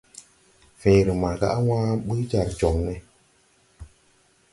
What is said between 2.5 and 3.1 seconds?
jɔŋ ne.